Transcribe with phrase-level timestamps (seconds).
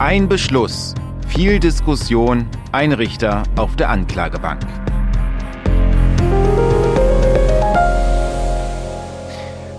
[0.00, 0.94] Ein Beschluss,
[1.28, 4.62] viel Diskussion, ein Richter auf der Anklagebank.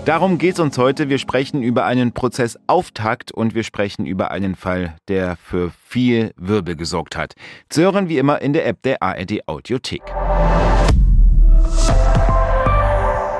[0.05, 1.09] Darum geht es uns heute.
[1.09, 6.75] Wir sprechen über einen Prozessauftakt und wir sprechen über einen Fall, der für viel Wirbel
[6.75, 7.33] gesorgt hat.
[7.69, 10.03] Zu hören wie immer in der App der ARD Audiothek.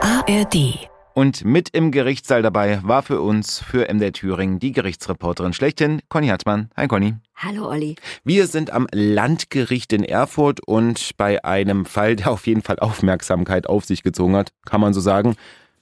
[0.02, 0.91] ARD.
[1.14, 6.28] Und mit im Gerichtssaal dabei war für uns, für MDR Thüringen, die Gerichtsreporterin schlechthin, Conny
[6.28, 6.70] Hartmann.
[6.78, 7.16] Hi Conny.
[7.36, 7.96] Hallo Olli.
[8.24, 13.68] Wir sind am Landgericht in Erfurt und bei einem Fall, der auf jeden Fall Aufmerksamkeit
[13.68, 15.36] auf sich gezogen hat, kann man so sagen.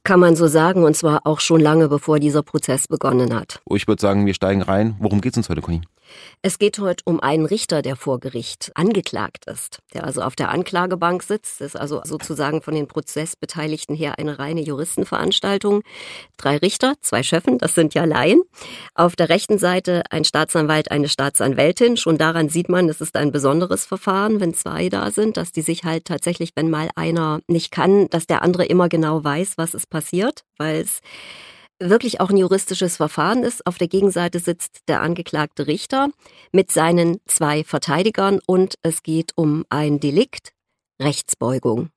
[0.04, 3.62] Kann man so sagen, und zwar auch schon lange bevor dieser Prozess begonnen hat.
[3.70, 4.96] Ich würde sagen, wir steigen rein.
[4.98, 5.82] Worum geht es uns heute, Conny?
[6.41, 10.49] Es geht heute um einen Richter, der vor Gericht angeklagt ist, der also auf der
[10.49, 11.62] Anklagebank sitzt.
[11.62, 15.84] Das ist also sozusagen von den Prozessbeteiligten her eine reine Juristenveranstaltung.
[16.38, 18.41] Drei Richter, zwei Schöffen, das sind ja Laien.
[18.95, 21.98] Auf der rechten Seite ein Staatsanwalt, eine Staatsanwältin.
[21.98, 25.62] Schon daran sieht man, es ist ein besonderes Verfahren, wenn zwei da sind, dass die
[25.62, 29.74] sich halt tatsächlich, wenn mal einer nicht kann, dass der andere immer genau weiß, was
[29.74, 31.02] ist passiert, weil es
[31.80, 33.66] wirklich auch ein juristisches Verfahren ist.
[33.66, 36.10] Auf der Gegenseite sitzt der angeklagte Richter
[36.52, 40.54] mit seinen zwei Verteidigern und es geht um ein Delikt,
[41.02, 41.90] Rechtsbeugung.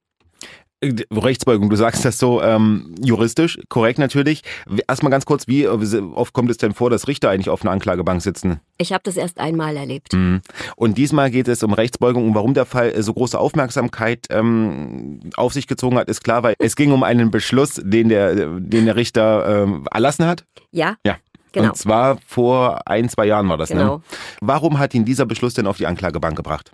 [0.83, 4.43] Äh, Rechtsbeugung, du sagst das so ähm, juristisch, korrekt natürlich.
[4.89, 8.21] Erstmal ganz kurz, wie oft kommt es denn vor, dass Richter eigentlich auf einer Anklagebank
[8.21, 8.61] sitzen?
[8.79, 10.13] Ich habe das erst einmal erlebt.
[10.13, 10.43] Mhm.
[10.77, 15.53] Und diesmal geht es um Rechtsbeugung und warum der Fall so große Aufmerksamkeit ähm, auf
[15.53, 18.97] sich gezogen hat, ist klar, weil es ging um einen Beschluss, den der, den der
[18.97, 20.45] Richter ähm, erlassen hat.
[20.73, 20.97] Ja.
[21.07, 21.17] Ja.
[21.53, 21.69] Genau.
[21.69, 23.97] Und zwar vor ein, zwei Jahren war das, Genau.
[23.97, 24.03] ne?
[24.41, 26.71] Warum hat ihn dieser Beschluss denn auf die Anklagebank gebracht?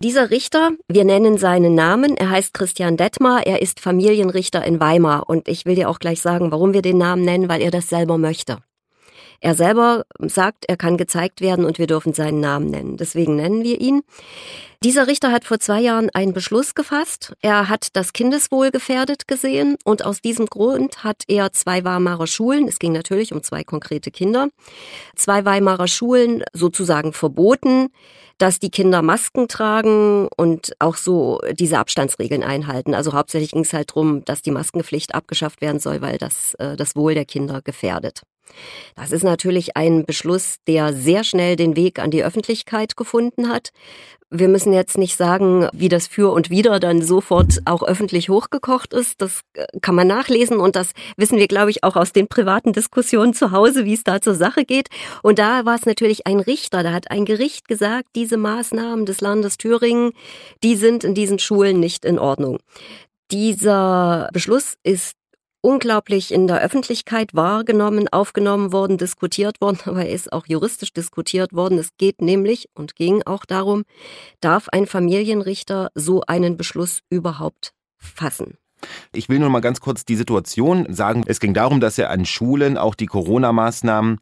[0.00, 5.28] Dieser Richter, wir nennen seinen Namen, er heißt Christian Detmar, er ist Familienrichter in Weimar
[5.28, 7.88] und ich will dir auch gleich sagen, warum wir den Namen nennen, weil er das
[7.88, 8.58] selber möchte.
[9.44, 12.96] Er selber sagt, er kann gezeigt werden und wir dürfen seinen Namen nennen.
[12.96, 14.02] Deswegen nennen wir ihn.
[14.84, 17.34] Dieser Richter hat vor zwei Jahren einen Beschluss gefasst.
[17.42, 22.68] Er hat das Kindeswohl gefährdet gesehen und aus diesem Grund hat er zwei Weimarer Schulen,
[22.68, 24.48] es ging natürlich um zwei konkrete Kinder,
[25.16, 27.88] zwei Weimarer Schulen sozusagen verboten,
[28.38, 32.94] dass die Kinder Masken tragen und auch so diese Abstandsregeln einhalten.
[32.94, 36.76] Also hauptsächlich ging es halt darum, dass die Maskenpflicht abgeschafft werden soll, weil das äh,
[36.76, 38.22] das Wohl der Kinder gefährdet.
[38.94, 43.70] Das ist natürlich ein Beschluss, der sehr schnell den Weg an die Öffentlichkeit gefunden hat.
[44.34, 48.94] Wir müssen jetzt nicht sagen, wie das für und wider dann sofort auch öffentlich hochgekocht
[48.94, 49.20] ist.
[49.20, 52.72] Das äh, kann man nachlesen und das wissen wir, glaube ich, auch aus den privaten
[52.72, 54.88] Diskussionen zu Hause, wie es da zur Sache geht.
[55.22, 59.20] Und da war es natürlich ein Richter, da hat ein Gericht gesagt, diese Maßnahmen des
[59.20, 60.12] Landes Thüringen,
[60.62, 62.58] die sind in diesen Schulen nicht in Ordnung.
[63.30, 65.12] Dieser Beschluss ist
[65.62, 71.54] unglaublich in der Öffentlichkeit wahrgenommen, aufgenommen worden, diskutiert worden, aber er ist auch juristisch diskutiert
[71.54, 71.78] worden.
[71.78, 73.84] Es geht nämlich und ging auch darum,
[74.40, 78.58] darf ein Familienrichter so einen Beschluss überhaupt fassen?
[79.14, 81.22] Ich will nur mal ganz kurz die Situation sagen.
[81.26, 84.18] Es ging darum, dass ja an Schulen auch die Corona-Maßnahmen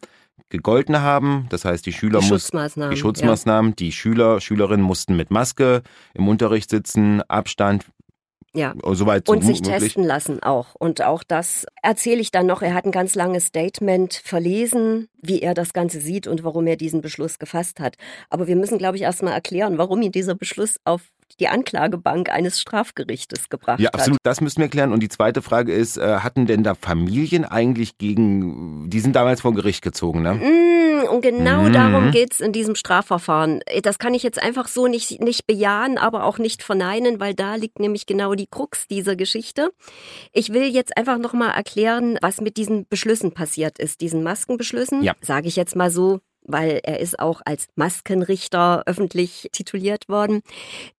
[0.50, 1.46] gegolten haben.
[1.48, 2.94] Das heißt, die Schüler Die mussten Schutzmaßnahmen.
[2.94, 7.86] die Schutzmaßnahmen, die Schüler, Schülerinnen mussten mit Maske im Unterricht sitzen, Abstand,
[8.54, 8.74] Ja.
[8.84, 9.78] soweit so Und sich möglich.
[9.78, 10.74] testen lassen auch.
[10.74, 12.62] Und auch das erzähle ich dann noch.
[12.62, 16.76] Er hat ein ganz langes Statement verlesen, wie er das Ganze sieht und warum er
[16.76, 17.96] diesen Beschluss gefasst hat.
[18.28, 21.02] Aber wir müssen, glaube ich, erstmal erklären, warum ihn dieser Beschluss auf
[21.38, 23.94] die Anklagebank eines Strafgerichtes gebracht Ja, hat.
[23.94, 24.18] absolut.
[24.22, 24.92] Das müssen wir klären.
[24.92, 29.40] Und die zweite Frage ist, äh, hatten denn da Familien eigentlich gegen, die sind damals
[29.42, 30.34] vor Gericht gezogen, ne?
[30.34, 31.72] Mm, Und genau Mhm.
[31.72, 33.60] darum geht's in diesem Strafverfahren.
[33.82, 37.54] Das kann ich jetzt einfach so nicht, nicht bejahen, aber auch nicht verneinen, weil da
[37.54, 39.70] liegt nämlich genau die Krux dieser Geschichte.
[40.32, 45.02] Ich will jetzt einfach nochmal erklären, was mit diesen Beschlüssen passiert ist, diesen Maskenbeschlüssen.
[45.02, 45.14] Ja.
[45.22, 50.42] Sage ich jetzt mal so, weil er ist auch als Maskenrichter öffentlich tituliert worden.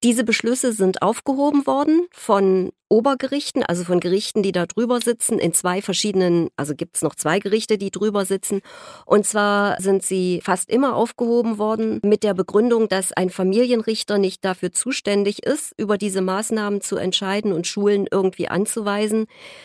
[0.02, 5.54] Diese Beschlüsse sind aufgehoben worden von Obergerichten, also von Gerichten, die da drüber sitzen, in
[5.54, 8.60] zwei verschiedenen, also gibt es noch zwei Gerichte, die drüber sitzen.
[9.06, 14.44] Und zwar sind sie fast immer aufgehoben worden mit der Begründung, dass ein Familienrichter nicht
[14.44, 19.24] dafür zuständig ist, über diese Maßnahmen zu entscheiden und Schulen irgendwie anzuweisen,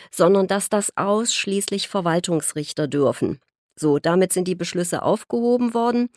[0.09, 3.41] sondern dass das ausschließlich Verwaltungsrichter dürfen.
[3.79, 6.09] So, damit sind die Beschlüsse aufgehoben worden.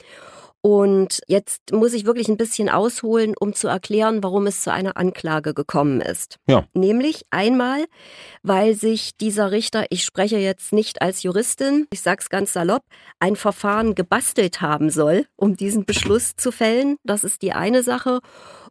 [0.63, 4.99] Und jetzt muss ich wirklich ein bisschen ausholen, um zu erklären, warum es zu einer
[4.99, 6.37] Anklage gekommen ist.
[6.49, 6.67] Ja.
[6.75, 7.87] Nämlich einmal,
[8.43, 12.83] weil sich dieser Richter, ich spreche jetzt nicht als Juristin, ich sag's ganz salopp,
[13.21, 16.97] ein Verfahren gebastelt haben soll, um diesen Beschluss zu fällen.
[17.05, 18.21] Das ist die eine Sache.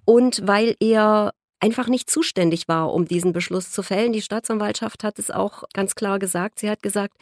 [0.06, 4.14] Und weil er einfach nicht zuständig war, um diesen Beschluss zu fällen.
[4.14, 6.60] Die Staatsanwaltschaft hat es auch ganz klar gesagt.
[6.60, 7.16] Sie hat gesagt,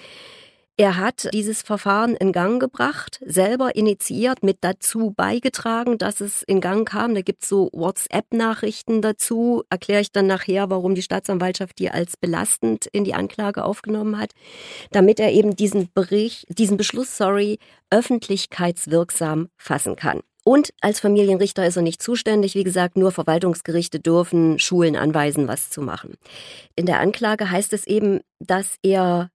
[0.79, 6.61] Er hat dieses Verfahren in Gang gebracht, selber initiiert, mit dazu beigetragen, dass es in
[6.61, 7.15] Gang kam.
[7.15, 9.63] Da gibt's so WhatsApp-Nachrichten dazu.
[9.71, 14.33] Erkläre ich dann nachher, warum die Staatsanwaltschaft die als belastend in die Anklage aufgenommen hat,
[14.91, 17.57] damit er eben diesen Bericht, diesen Beschluss, sorry,
[17.89, 20.21] öffentlichkeitswirksam fassen kann.
[20.43, 22.53] Und als Familienrichter ist er nicht zuständig.
[22.53, 26.13] Wie gesagt, nur Verwaltungsgerichte dürfen Schulen anweisen, was zu machen.
[26.75, 29.31] In der Anklage heißt es eben, dass er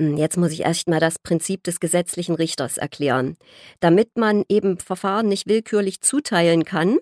[0.00, 3.36] Jetzt muss ich erst mal das Prinzip des gesetzlichen Richters erklären.
[3.80, 6.98] Damit man eben Verfahren nicht willkürlich zuteilen kann,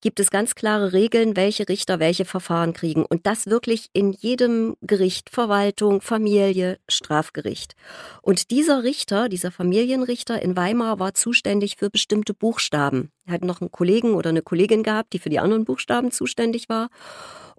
[0.00, 3.06] gibt es ganz klare Regeln, welche Richter welche Verfahren kriegen.
[3.06, 7.74] Und das wirklich in jedem Gericht, Verwaltung, Familie, Strafgericht.
[8.20, 13.12] Und dieser Richter, dieser Familienrichter in Weimar war zuständig für bestimmte Buchstaben.
[13.24, 16.68] Er hat noch einen Kollegen oder eine Kollegin gehabt, die für die anderen Buchstaben zuständig
[16.68, 16.88] war.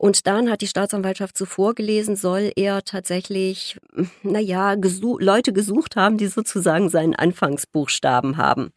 [0.03, 3.79] Und dann hat die Staatsanwaltschaft so vorgelesen, soll er tatsächlich,
[4.21, 8.73] naja, gesuch, Leute gesucht haben, die sozusagen seinen Anfangsbuchstaben haben.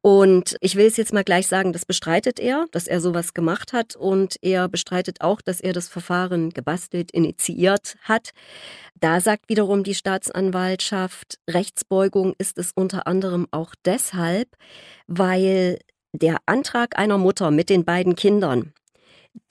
[0.00, 3.72] Und ich will es jetzt mal gleich sagen, das bestreitet er, dass er sowas gemacht
[3.72, 3.94] hat.
[3.94, 8.30] Und er bestreitet auch, dass er das Verfahren gebastelt, initiiert hat.
[8.98, 14.48] Da sagt wiederum die Staatsanwaltschaft, Rechtsbeugung ist es unter anderem auch deshalb,
[15.06, 15.78] weil
[16.12, 18.72] der Antrag einer Mutter mit den beiden Kindern,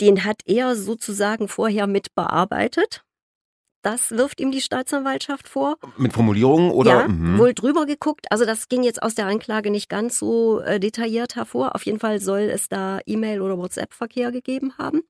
[0.02, 3.04] den hat er sozusagen vorher mit bearbeitet.
[3.86, 5.78] Das wirft ihm die Staatsanwaltschaft vor.
[5.96, 7.02] Mit Formulierungen oder?
[7.02, 7.38] Ja, mhm.
[7.38, 8.26] wohl drüber geguckt.
[8.32, 11.76] Also das ging jetzt aus der Anklage nicht ganz so äh, detailliert hervor.
[11.76, 15.02] Auf jeden Fall soll es da E-Mail oder WhatsApp-Verkehr gegeben haben.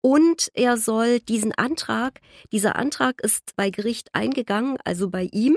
[0.00, 5.56] Und er soll diesen Antrag, dieser Antrag ist bei Gericht eingegangen, also bei ihm.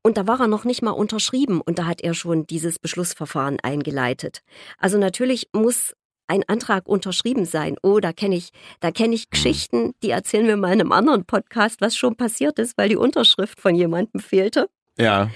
[0.00, 3.58] Und da war er noch nicht mal unterschrieben und da hat er schon dieses Beschlussverfahren
[3.60, 4.42] eingeleitet.
[4.78, 5.94] Also natürlich muss
[6.26, 7.76] ein Antrag unterschrieben sein.
[7.82, 8.50] Oh, da kenne ich,
[8.80, 9.30] da kenne ich.
[9.30, 12.96] Geschichten, die erzählen wir mal in einem anderen Podcast, was schon passiert ist, weil die
[12.96, 14.68] Unterschrift von jemandem fehlte.
[14.98, 15.30] Ja.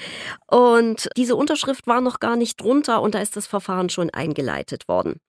[0.47, 4.89] Und diese Unterschrift war noch gar nicht drunter und da ist das Verfahren schon eingeleitet
[4.89, 5.21] worden.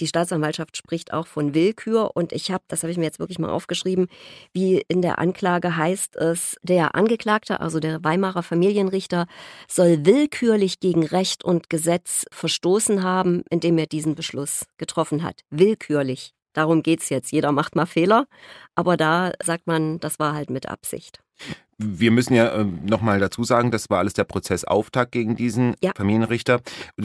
[0.00, 3.38] Die Staatsanwaltschaft spricht auch von Willkür und ich habe, das habe ich mir jetzt wirklich
[3.38, 4.08] mal aufgeschrieben,
[4.52, 9.26] wie in der Anklage heißt es, der Angeklagte, also der Weimarer Familienrichter,
[9.68, 15.42] soll willkürlich gegen Recht und Gesetz verstoßen haben, indem er diesen Beschluss getroffen hat.
[15.50, 16.34] Willkürlich.
[16.52, 17.32] Darum geht's jetzt.
[17.32, 18.26] Jeder macht mal Fehler,
[18.74, 21.20] aber da sagt man, das war halt mit Absicht.
[21.82, 25.92] Wir müssen ja äh, nochmal dazu sagen, das war alles der Prozessauftakt gegen diesen ja.
[25.96, 26.60] Familienrichter.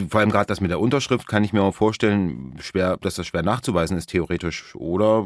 [0.09, 3.27] Vor allem gerade das mit der Unterschrift kann ich mir auch vorstellen, schwer, dass das
[3.27, 5.25] schwer nachzuweisen ist, theoretisch, oder?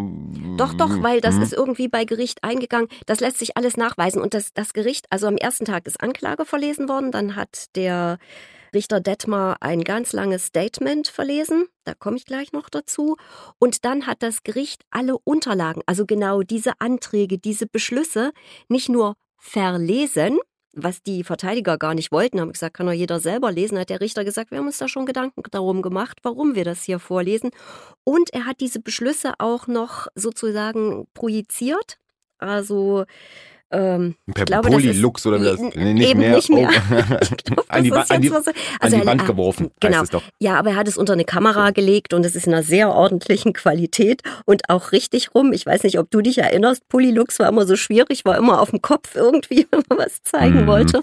[0.57, 1.43] Doch, doch, weil das hm.
[1.43, 2.87] ist irgendwie bei Gericht eingegangen.
[3.05, 4.21] Das lässt sich alles nachweisen.
[4.21, 8.17] Und das, das Gericht, also am ersten Tag ist Anklage verlesen worden, dann hat der
[8.73, 13.17] Richter Detmar ein ganz langes Statement verlesen, da komme ich gleich noch dazu.
[13.59, 18.31] Und dann hat das Gericht alle Unterlagen, also genau diese Anträge, diese Beschlüsse,
[18.69, 20.39] nicht nur verlesen,
[20.73, 23.99] was die Verteidiger gar nicht wollten, haben gesagt, kann doch jeder selber lesen, hat der
[23.99, 27.49] Richter gesagt, wir haben uns da schon Gedanken darum gemacht, warum wir das hier vorlesen.
[28.05, 31.97] Und er hat diese Beschlüsse auch noch sozusagen projiziert.
[32.37, 33.05] Also
[33.71, 35.59] ähm, per glaube, Polylux oder wie das?
[35.59, 36.35] Nee, nicht, mehr.
[36.35, 36.69] nicht mehr.
[36.69, 37.61] Oh.
[37.69, 40.03] an, die, an, die, also an die Wand geworfen, genau.
[40.39, 42.93] Ja, aber er hat es unter eine Kamera gelegt und es ist in einer sehr
[42.93, 45.53] ordentlichen Qualität und auch richtig rum.
[45.53, 48.71] Ich weiß nicht, ob du dich erinnerst, Polylux war immer so schwierig, war immer auf
[48.71, 50.67] dem Kopf irgendwie, wenn man was zeigen mhm.
[50.67, 51.01] wollte.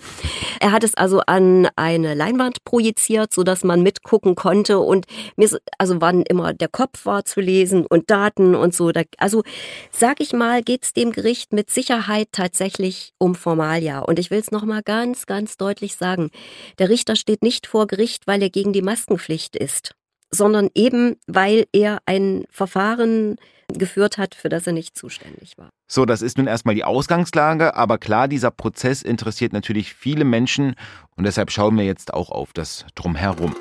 [0.60, 6.00] Er hat es also an eine Leinwand projiziert, sodass man mitgucken konnte und mir, also
[6.00, 8.92] wann immer der Kopf war zu lesen und Daten und so.
[9.16, 9.42] Also
[9.90, 14.00] sag ich mal, geht es dem Gericht mit Sicherheit tatsächlich tatsächlich um Formalia.
[14.00, 16.30] Und ich will es nochmal ganz, ganz deutlich sagen.
[16.78, 19.94] Der Richter steht nicht vor Gericht, weil er gegen die Maskenpflicht ist,
[20.30, 23.36] sondern eben, weil er ein Verfahren
[23.72, 25.68] geführt hat, für das er nicht zuständig war.
[25.86, 30.74] So, das ist nun erstmal die Ausgangslage, aber klar, dieser Prozess interessiert natürlich viele Menschen
[31.16, 33.54] und deshalb schauen wir jetzt auch auf das Drumherum.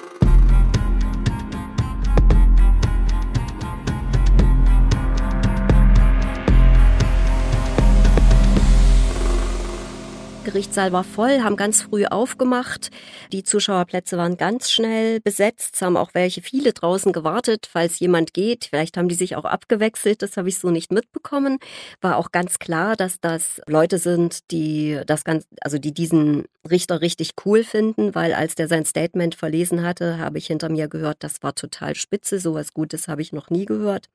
[10.58, 12.90] Gerichtssaal war voll, haben ganz früh aufgemacht.
[13.32, 15.76] Die Zuschauerplätze waren ganz schnell besetzt.
[15.76, 18.66] Es haben auch welche viele draußen gewartet, falls jemand geht.
[18.66, 20.24] Vielleicht haben die sich auch abgewechselt.
[20.24, 21.60] Das habe ich so nicht mitbekommen.
[22.02, 27.02] War auch ganz klar, dass das Leute sind, die das ganz, also die diesen Richter
[27.02, 31.18] richtig cool finden, weil als der sein Statement verlesen hatte, habe ich hinter mir gehört,
[31.20, 32.40] das war total spitze.
[32.40, 34.10] Sowas Gutes habe ich noch nie gehört.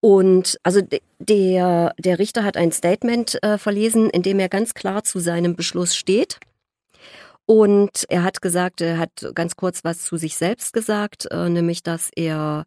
[0.00, 0.80] Und also
[1.18, 5.56] der, der Richter hat ein Statement äh, verlesen, in dem er ganz klar zu seinem
[5.56, 6.38] Beschluss steht.
[7.46, 11.82] Und er hat gesagt, er hat ganz kurz was zu sich selbst gesagt, äh, nämlich
[11.82, 12.66] dass er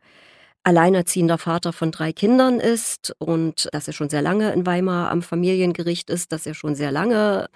[0.64, 5.22] alleinerziehender Vater von drei Kindern ist und dass er schon sehr lange in Weimar am
[5.22, 7.50] Familiengericht ist, dass er schon sehr lange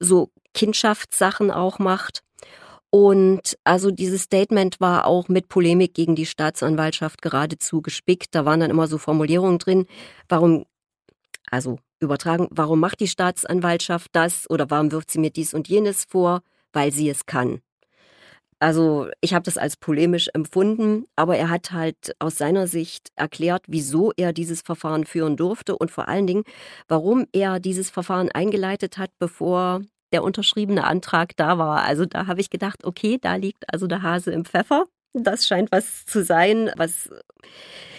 [0.00, 2.23] so Kindschaftssachen auch macht.
[2.94, 8.36] Und also dieses Statement war auch mit Polemik gegen die Staatsanwaltschaft geradezu gespickt.
[8.36, 9.86] Da waren dann immer so Formulierungen drin,
[10.28, 10.64] warum,
[11.50, 16.04] also übertragen, warum macht die Staatsanwaltschaft das oder warum wirft sie mir dies und jenes
[16.04, 16.42] vor?
[16.72, 17.62] Weil sie es kann.
[18.60, 23.64] Also ich habe das als polemisch empfunden, aber er hat halt aus seiner Sicht erklärt,
[23.66, 26.44] wieso er dieses Verfahren führen durfte und vor allen Dingen,
[26.86, 29.82] warum er dieses Verfahren eingeleitet hat, bevor
[30.14, 31.82] der unterschriebene Antrag da war.
[31.82, 34.86] Also da habe ich gedacht, okay, da liegt also der Hase im Pfeffer.
[35.12, 37.10] Das scheint was zu sein, was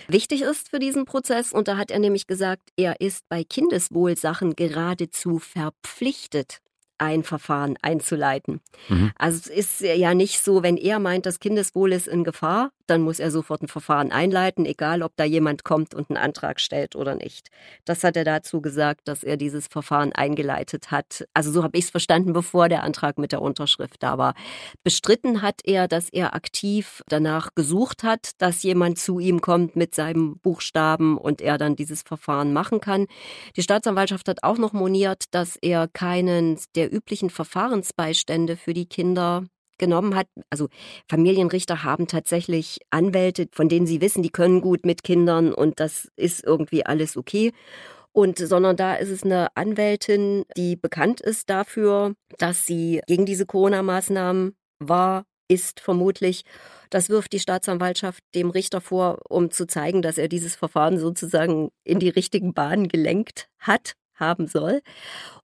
[0.08, 1.52] wichtig ist für diesen Prozess.
[1.52, 6.60] Und da hat er nämlich gesagt, er ist bei Kindeswohlsachen geradezu verpflichtet,
[6.98, 8.62] ein Verfahren einzuleiten.
[8.90, 9.12] Mhm.
[9.18, 13.02] Also es ist ja nicht so, wenn er meint, das Kindeswohl ist in Gefahr, dann
[13.02, 16.96] muss er sofort ein Verfahren einleiten, egal ob da jemand kommt und einen Antrag stellt
[16.96, 17.50] oder nicht.
[17.84, 21.28] Das hat er dazu gesagt, dass er dieses Verfahren eingeleitet hat.
[21.34, 24.36] Also so habe ich es verstanden, bevor der Antrag mit der Unterschrift da war.
[24.84, 29.96] Bestritten hat er, dass er aktiv danach gesucht hat, dass jemand zu ihm kommt mit
[29.96, 33.08] seinem Buchstaben und er dann dieses Verfahren machen kann.
[33.56, 39.46] Die Staatsanwaltschaft hat auch noch moniert, dass er keinen der üblichen Verfahrensbeistände für die Kinder
[39.78, 40.28] genommen hat.
[40.50, 40.68] Also
[41.10, 46.10] Familienrichter haben tatsächlich Anwälte, von denen sie wissen, die können gut mit Kindern und das
[46.16, 47.52] ist irgendwie alles okay.
[48.12, 53.46] Und sondern da ist es eine Anwältin, die bekannt ist dafür, dass sie gegen diese
[53.46, 56.44] Corona-Maßnahmen war, ist vermutlich.
[56.90, 61.72] Das wirft die Staatsanwaltschaft dem Richter vor, um zu zeigen, dass er dieses Verfahren sozusagen
[61.84, 64.82] in die richtigen Bahnen gelenkt hat, haben soll.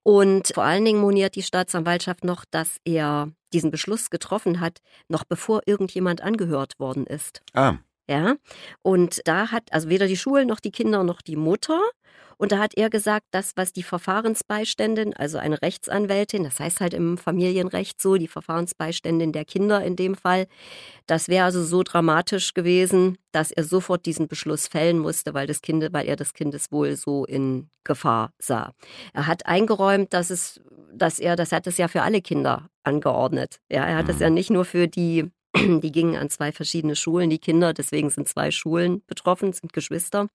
[0.03, 5.23] Und vor allen Dingen moniert die Staatsanwaltschaft noch, dass er diesen Beschluss getroffen hat, noch
[5.23, 7.41] bevor irgendjemand angehört worden ist.
[7.53, 7.77] Ah.
[8.11, 8.35] Ja.
[8.81, 11.79] Und da hat also weder die Schulen noch die Kinder noch die Mutter
[12.41, 16.93] und da hat er gesagt, das, was die Verfahrensbeiständin, also eine Rechtsanwältin, das heißt halt
[16.93, 20.47] im Familienrecht so, die Verfahrensbeiständin der Kinder in dem Fall,
[21.05, 25.61] das wäre also so dramatisch gewesen, dass er sofort diesen Beschluss fällen musste, weil, das
[25.61, 28.73] kind, weil er das Kindeswohl so in Gefahr sah.
[29.13, 30.59] Er hat eingeräumt, dass es,
[30.91, 33.61] dass er, das hat es ja für alle Kinder angeordnet.
[33.69, 34.33] Ja, er hat es ja mhm.
[34.33, 38.51] nicht nur für die die gingen an zwei verschiedene Schulen, die Kinder, deswegen sind zwei
[38.51, 40.27] Schulen betroffen, sind Geschwister.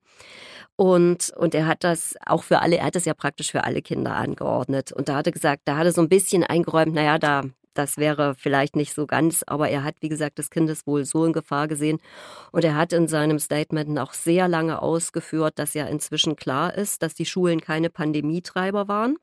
[0.77, 3.81] Und, und er hat das auch für alle, er hat das ja praktisch für alle
[3.81, 4.93] Kinder angeordnet.
[4.93, 7.97] Und da hat er gesagt, da hat er so ein bisschen eingeräumt, naja, da, das
[7.97, 11.67] wäre vielleicht nicht so ganz, aber er hat, wie gesagt, das Kindeswohl so in Gefahr
[11.69, 11.99] gesehen.
[12.53, 17.03] Und er hat in seinem Statement auch sehr lange ausgeführt, dass ja inzwischen klar ist,
[17.03, 19.17] dass die Schulen keine Pandemietreiber waren.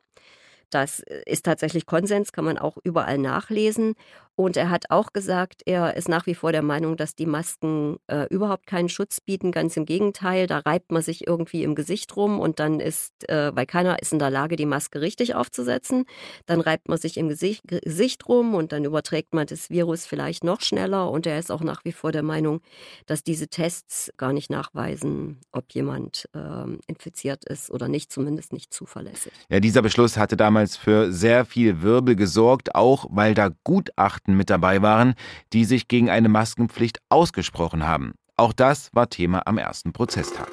[0.73, 3.93] Das ist tatsächlich Konsens, kann man auch überall nachlesen.
[4.35, 7.97] Und er hat auch gesagt, er ist nach wie vor der Meinung, dass die Masken
[8.07, 9.51] äh, überhaupt keinen Schutz bieten.
[9.51, 13.55] Ganz im Gegenteil, da reibt man sich irgendwie im Gesicht rum und dann ist, äh,
[13.55, 16.05] weil keiner ist in der Lage, die Maske richtig aufzusetzen,
[16.47, 20.43] dann reibt man sich im Gesicht, Gesicht rum und dann überträgt man das Virus vielleicht
[20.43, 21.11] noch schneller.
[21.11, 22.61] Und er ist auch nach wie vor der Meinung,
[23.05, 26.39] dass diese Tests gar nicht nachweisen, ob jemand äh,
[26.87, 29.31] infiziert ist oder nicht, zumindest nicht zuverlässig.
[29.49, 34.37] Ja, dieser Beschluss hatte damals für sehr viel Wirbel gesorgt, auch weil da Gutachten Gutachten
[34.37, 35.15] mit dabei waren,
[35.51, 38.13] die sich gegen eine Maskenpflicht ausgesprochen haben.
[38.37, 40.49] Auch das war Thema am ersten Prozesstag.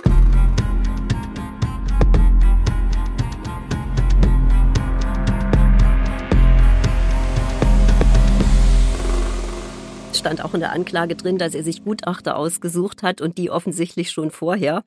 [10.12, 14.10] stand auch in der Anklage drin, dass er sich Gutachter ausgesucht hat und die offensichtlich
[14.10, 14.84] schon vorher,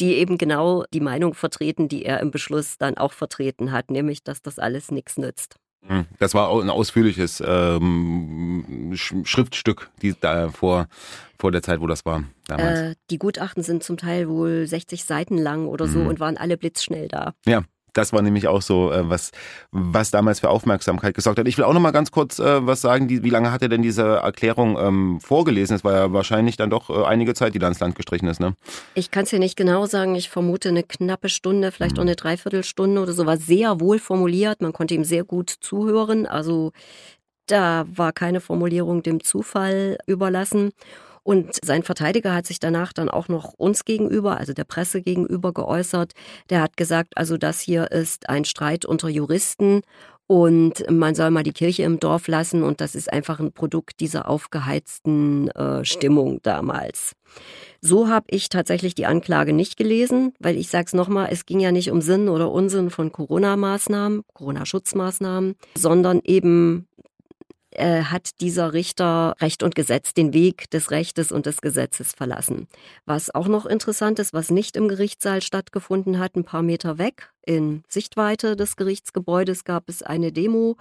[0.00, 4.22] die eben genau die Meinung vertreten, die er im Beschluss dann auch vertreten hat, nämlich
[4.22, 5.56] dass das alles nichts nützt.
[5.86, 10.88] Hm, das war ein ausführliches ähm, Schriftstück, die da vor,
[11.38, 12.24] vor der Zeit, wo das war.
[12.48, 16.06] Äh, die Gutachten sind zum Teil wohl 60 Seiten lang oder so mhm.
[16.08, 17.34] und waren alle blitzschnell da.
[17.46, 19.30] Ja, das war nämlich auch so, äh, was,
[19.70, 21.48] was damals für Aufmerksamkeit gesorgt hat.
[21.48, 23.08] Ich will auch noch mal ganz kurz äh, was sagen.
[23.08, 25.76] Die, wie lange hat er denn diese Erklärung ähm, vorgelesen?
[25.76, 28.40] Es war ja wahrscheinlich dann doch äh, einige Zeit, die da ins Land gestrichen ist,
[28.40, 28.54] ne?
[28.94, 30.14] Ich kann es ja nicht genau sagen.
[30.14, 32.00] Ich vermute eine knappe Stunde, vielleicht mhm.
[32.00, 33.26] auch eine Dreiviertelstunde oder so.
[33.26, 34.62] War sehr wohl formuliert.
[34.62, 36.26] Man konnte ihm sehr gut zuhören.
[36.26, 36.72] Also
[37.46, 40.70] da war keine Formulierung dem Zufall überlassen.
[41.22, 45.52] Und sein Verteidiger hat sich danach dann auch noch uns gegenüber, also der Presse gegenüber
[45.52, 46.12] geäußert.
[46.48, 49.82] Der hat gesagt, also das hier ist ein Streit unter Juristen
[50.30, 53.98] und man soll mal die Kirche im Dorf lassen und das ist einfach ein Produkt
[53.98, 57.16] dieser aufgeheizten äh, Stimmung damals.
[57.80, 61.58] So habe ich tatsächlich die Anklage nicht gelesen, weil ich sage es nochmal, es ging
[61.58, 66.86] ja nicht um Sinn oder Unsinn von Corona-Maßnahmen, Corona-Schutzmaßnahmen, sondern eben
[67.80, 72.68] äh, hat dieser Richter Recht und Gesetz, den Weg des Rechtes und des Gesetzes verlassen.
[73.06, 77.30] Was auch noch interessant ist, was nicht im Gerichtssaal stattgefunden hat, ein paar Meter weg
[77.44, 80.76] in Sichtweite des Gerichtsgebäudes gab es eine Demo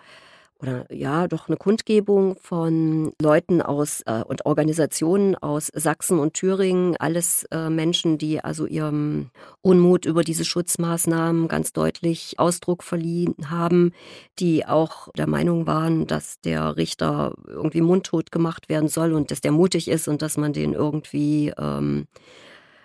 [0.62, 6.98] oder ja, doch eine Kundgebung von Leuten aus äh, und Organisationen aus Sachsen und Thüringen,
[6.98, 9.30] alles äh, Menschen, die also ihrem
[9.62, 13.94] Unmut über diese Schutzmaßnahmen ganz deutlich Ausdruck verliehen haben,
[14.40, 19.42] die auch der Meinung waren, dass der Richter irgendwie mundtot gemacht werden soll und dass
[19.42, 22.08] der mutig ist und dass man den irgendwie ähm,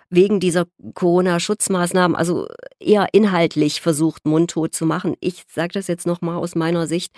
[0.09, 2.47] wegen dieser Corona-Schutzmaßnahmen, also
[2.79, 5.15] eher inhaltlich versucht, mundtot zu machen.
[5.19, 7.11] Ich sage das jetzt nochmal aus meiner Sicht.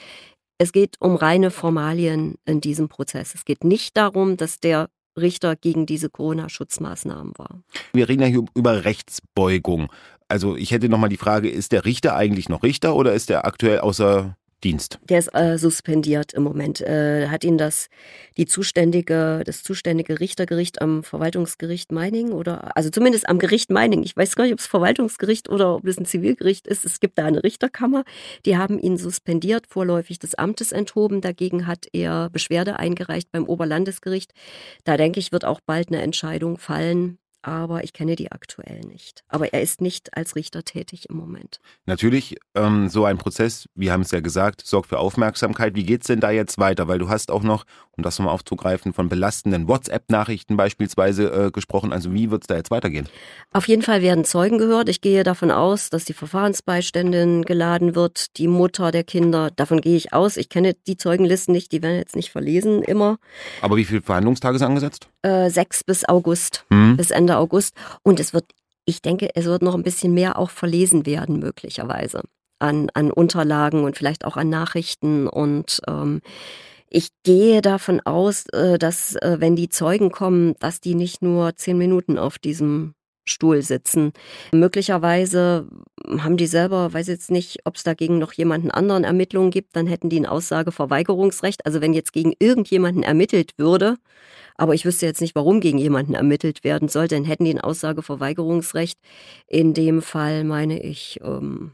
[0.58, 3.36] Es geht um reine Formalien in diesem Prozess.
[3.36, 7.62] Es geht nicht darum, dass der Richter gegen diese Corona-Schutzmaßnahmen war.
[7.94, 9.92] Wir reden ja hier über Rechtsbeugung.
[10.28, 13.46] Also ich hätte nochmal die Frage, ist der Richter eigentlich noch Richter oder ist er
[13.46, 15.00] aktuell außer Dienst.
[15.08, 16.82] Der ist äh, suspendiert im Moment.
[16.82, 17.90] Äh, hat ihn das
[18.38, 24.04] die zuständige, das zuständige Richtergericht am Verwaltungsgericht Meiningen oder also zumindest am Gericht Meiningen.
[24.04, 26.86] Ich weiß gar nicht, ob es Verwaltungsgericht oder ob es ein Zivilgericht ist.
[26.86, 28.04] Es gibt da eine Richterkammer.
[28.46, 31.22] Die haben ihn suspendiert, vorläufig des Amtes enthoben.
[31.22, 34.34] Dagegen hat er Beschwerde eingereicht beim Oberlandesgericht.
[34.86, 39.24] Da denke ich, wird auch bald eine Entscheidung fallen aber ich kenne die aktuell nicht.
[39.28, 41.60] Aber er ist nicht als Richter tätig im Moment.
[41.86, 45.76] Natürlich, ähm, so ein Prozess, wir haben es ja gesagt, sorgt für Aufmerksamkeit.
[45.76, 46.88] Wie geht es denn da jetzt weiter?
[46.88, 51.94] Weil du hast auch noch, um das nochmal aufzugreifen, von belastenden WhatsApp-Nachrichten beispielsweise äh, gesprochen.
[51.94, 53.08] Also wie wird es da jetzt weitergehen?
[53.54, 54.90] Auf jeden Fall werden Zeugen gehört.
[54.90, 59.52] Ich gehe davon aus, dass die Verfahrensbeiständin geladen wird, die Mutter der Kinder.
[59.56, 60.38] Davon gehe ich aus.
[60.38, 63.18] Ich kenne die Zeugenlisten nicht, die werden jetzt nicht verlesen immer.
[63.62, 65.10] Aber wie viele Verhandlungstage sind angesetzt?
[65.28, 66.96] Äh, sechs bis August, mhm.
[66.96, 67.76] bis Ende August.
[68.02, 68.46] Und es wird,
[68.86, 72.22] ich denke, es wird noch ein bisschen mehr auch verlesen werden, möglicherweise.
[72.60, 75.28] An, an Unterlagen und vielleicht auch an Nachrichten.
[75.28, 76.22] Und ähm,
[76.90, 81.58] ich gehe davon aus, äh, dass, äh, wenn die Zeugen kommen, dass die nicht nur
[81.58, 82.94] zehn Minuten auf diesem
[83.26, 84.14] Stuhl sitzen.
[84.54, 85.68] Möglicherweise
[86.20, 89.88] haben die selber, weiß jetzt nicht, ob es dagegen noch jemanden anderen Ermittlungen gibt, dann
[89.88, 91.66] hätten die ein Aussageverweigerungsrecht.
[91.66, 93.98] Also wenn jetzt gegen irgendjemanden ermittelt würde,
[94.58, 97.62] aber ich wüsste jetzt nicht, warum gegen jemanden ermittelt werden sollte, dann hätten die ein
[97.62, 99.00] Aussageverweigerungsrecht.
[99.48, 101.74] In dem Fall meine ich, ähm,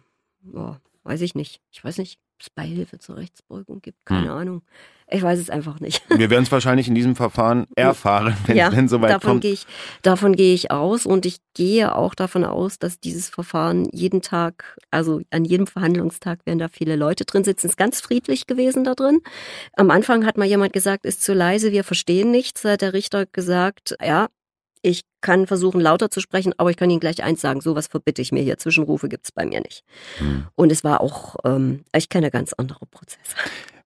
[0.53, 1.61] oh, weiß ich nicht.
[1.71, 4.05] Ich weiß nicht, es Beihilfe zur Rechtsbeugung gibt.
[4.05, 4.37] Keine hm.
[4.37, 4.61] Ahnung.
[5.09, 6.01] Ich weiß es einfach nicht.
[6.17, 9.41] Wir werden es wahrscheinlich in diesem Verfahren erfahren, wenn ja, es soweit davon kommt.
[9.41, 9.65] Gehe ich,
[10.01, 14.77] davon gehe ich aus und ich gehe auch davon aus, dass dieses Verfahren jeden Tag,
[14.91, 17.67] also an jedem Verhandlungstag werden da viele Leute drin sitzen.
[17.67, 19.21] Es ist ganz friedlich gewesen da drin.
[19.73, 22.63] Am Anfang hat mal jemand gesagt, ist zu leise, wir verstehen nichts.
[22.63, 24.27] Da hat der Richter gesagt, ja,
[24.83, 28.21] ich kann versuchen, lauter zu sprechen, aber ich kann Ihnen gleich eins sagen, sowas verbitte
[28.21, 28.57] ich mir hier.
[28.57, 29.83] Zwischenrufe gibt es bei mir nicht.
[30.17, 30.47] Hm.
[30.55, 33.19] Und es war auch, ähm, ich kenne ganz andere Prozesse.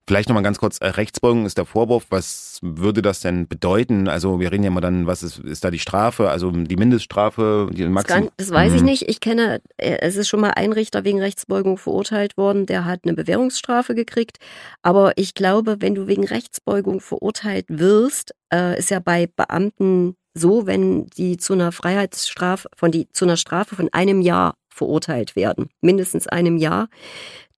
[0.08, 2.06] Vielleicht nochmal ganz kurz, äh, Rechtsbeugung ist der Vorwurf.
[2.08, 4.08] Was würde das denn bedeuten?
[4.08, 7.68] Also wir reden ja immer dann, was ist, ist da die Strafe, also die Mindeststrafe,
[7.70, 8.30] die Maximum?
[8.38, 8.76] Das, das weiß mhm.
[8.76, 9.08] ich nicht.
[9.08, 13.00] Ich kenne, äh, es ist schon mal ein Richter wegen Rechtsbeugung verurteilt worden, der hat
[13.04, 14.38] eine Bewährungsstrafe gekriegt.
[14.80, 20.66] Aber ich glaube, wenn du wegen Rechtsbeugung verurteilt wirst, äh, ist ja bei Beamten so,
[20.66, 25.68] wenn die zu einer Freiheitsstrafe, von die, zu einer Strafe von einem Jahr verurteilt werden,
[25.80, 26.88] mindestens einem Jahr,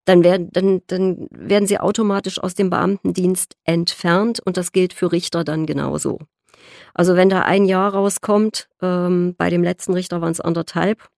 [0.05, 5.13] dann werden, dann, dann werden sie automatisch aus dem Beamtendienst entfernt und das gilt für
[5.13, 6.19] Richter dann genauso.
[6.95, 11.09] Also wenn da ein Jahr rauskommt, ähm, bei dem letzten Richter waren es anderthalb,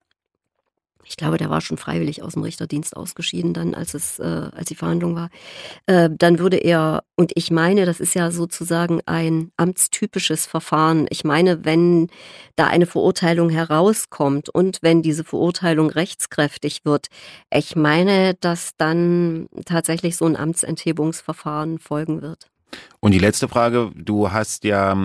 [1.05, 4.67] ich glaube, der war schon freiwillig aus dem Richterdienst ausgeschieden, dann als es, äh, als
[4.67, 5.31] die Verhandlung war.
[5.87, 11.07] Äh, dann würde er, und ich meine, das ist ja sozusagen ein amtstypisches Verfahren.
[11.11, 12.09] Ich meine, wenn
[12.57, 17.09] da eine Verurteilung herauskommt und wenn diese Verurteilung rechtskräftig wird,
[17.53, 22.53] ich meine, dass dann tatsächlich so ein Amtsenthebungsverfahren folgen wird.
[23.01, 24.97] Und die letzte Frage, du hast ja,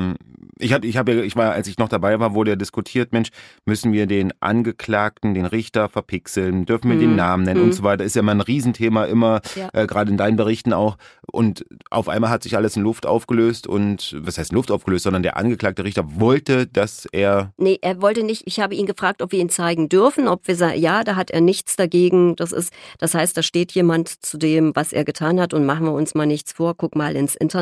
[0.59, 3.29] ich habe, ich habe, ich war, als ich noch dabei war, wurde ja diskutiert, Mensch,
[3.65, 7.01] müssen wir den Angeklagten, den Richter verpixeln, dürfen wir hm.
[7.01, 7.65] den Namen nennen hm.
[7.69, 9.69] und so weiter, ist ja mal ein Riesenthema immer, ja.
[9.73, 10.97] äh, gerade in deinen Berichten auch.
[11.31, 15.23] Und auf einmal hat sich alles in Luft aufgelöst und, was heißt Luft aufgelöst, sondern
[15.23, 17.51] der angeklagte Richter wollte, dass er...
[17.57, 20.55] Nee, er wollte nicht, ich habe ihn gefragt, ob wir ihn zeigen dürfen, ob wir
[20.55, 24.37] sagen, ja, da hat er nichts dagegen, das ist, das heißt, da steht jemand zu
[24.37, 27.35] dem, was er getan hat und machen wir uns mal nichts vor, guck mal ins
[27.35, 27.56] Internet,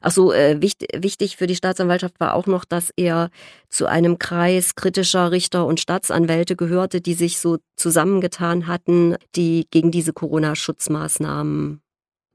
[0.00, 3.30] Ach so, äh, wichtig, wichtig für die Staatsanwaltschaft war auch noch, dass er
[3.68, 9.90] zu einem Kreis kritischer Richter und Staatsanwälte gehörte, die sich so zusammengetan hatten, die gegen
[9.90, 11.80] diese Corona-Schutzmaßnahmen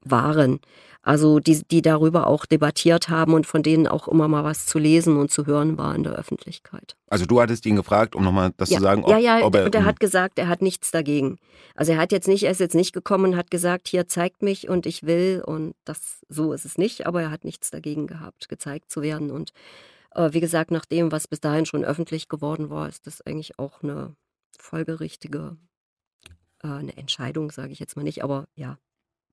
[0.04, 0.60] waren.
[1.02, 4.78] Also die, die darüber auch debattiert haben und von denen auch immer mal was zu
[4.78, 6.96] lesen und zu hören war in der Öffentlichkeit.
[7.08, 8.78] Also du hattest ihn gefragt, um nochmal das ja.
[8.78, 9.04] zu sagen.
[9.04, 11.36] Ob, ja, ja, ob er, und er hat gesagt, er hat nichts dagegen.
[11.74, 14.42] Also er hat jetzt nicht, er ist jetzt nicht gekommen und hat gesagt, hier zeigt
[14.42, 18.06] mich und ich will und das so ist es nicht, aber er hat nichts dagegen
[18.06, 19.30] gehabt, gezeigt zu werden.
[19.30, 19.52] Und
[20.14, 23.58] äh, wie gesagt, nach dem, was bis dahin schon öffentlich geworden war, ist das eigentlich
[23.58, 24.16] auch eine
[24.58, 25.58] folgerichtige
[26.64, 28.78] äh, eine Entscheidung, sage ich jetzt mal nicht, aber ja,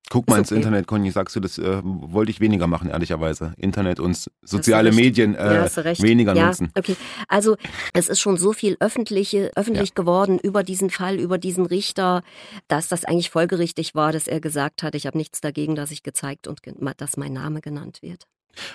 [0.09, 3.53] Guck mal ins Internet, Conny, sagst du, das äh, wollte ich weniger machen, ehrlicherweise.
[3.57, 6.69] Internet und soziale Medien äh, ja, weniger ja, nutzen.
[6.77, 6.97] Okay,
[7.29, 7.55] also
[7.93, 9.95] es ist schon so viel öffentliche, öffentlich ja.
[9.95, 12.23] geworden über diesen Fall, über diesen Richter,
[12.67, 16.03] dass das eigentlich folgerichtig war, dass er gesagt hat, ich habe nichts dagegen, dass ich
[16.03, 16.59] gezeigt und
[16.97, 18.27] dass mein Name genannt wird.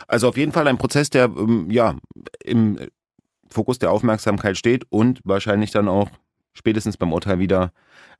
[0.09, 1.97] Also auf jeden Fall ein Prozess, der ähm, ja
[2.43, 2.79] im
[3.51, 6.09] Fokus der Aufmerksamkeit steht und wahrscheinlich dann auch
[6.55, 7.73] spätestens beim Urteil wieder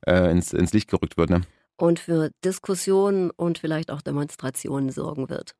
[0.05, 1.29] äh, ins, ins Licht gerückt wird.
[1.29, 1.41] Ne?
[1.77, 5.55] Und für Diskussionen und vielleicht auch Demonstrationen sorgen wird.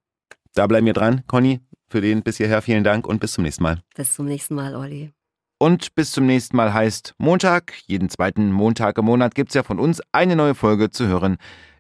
[0.54, 1.62] Da bleiben wir dran, Conny.
[1.90, 3.82] Für den bis hierher vielen Dank und bis zum nächsten Mal.
[3.96, 5.14] Bis zum nächsten Mal, Olli.
[5.60, 7.74] Und bis zum nächsten Mal heißt Montag.
[7.88, 11.38] Jeden zweiten Montag im Monat gibt es ja von uns eine neue Folge zu hören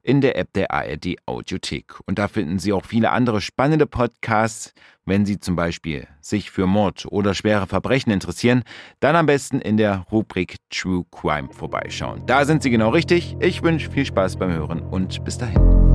[0.08, 2.00] in der App der ARD Audiothek.
[2.06, 4.74] Und da finden Sie auch viele andere spannende Podcasts.
[5.06, 8.63] Wenn Sie zum Beispiel sich für Mord oder schwere Verbrechen interessieren,
[9.02, 12.26] dann am besten in der Rubrik True Crime vorbeischauen.
[12.26, 13.36] Da sind Sie genau richtig.
[13.41, 15.87] Ich wünsche viel Spaß beim Hören und bis dahin.